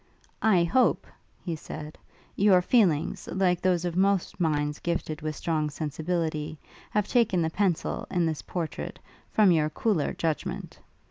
'I 0.41 0.63
hope,' 0.63 1.05
he 1.45 1.55
said, 1.55 1.95
'your 2.35 2.63
feelings, 2.63 3.29
like 3.31 3.61
those 3.61 3.85
of 3.85 3.95
most 3.95 4.39
minds 4.39 4.79
gifted 4.79 5.21
with 5.21 5.35
strong 5.35 5.69
sensibility, 5.69 6.57
have 6.89 7.07
taken 7.07 7.39
the 7.43 7.51
pencil, 7.51 8.07
in 8.09 8.25
this 8.25 8.41
portrait, 8.41 8.97
from 9.31 9.51
your 9.51 9.69
cooler 9.69 10.13
judgment? 10.13 10.79